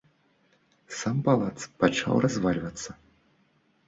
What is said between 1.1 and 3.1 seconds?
палац пачаў развальвацца.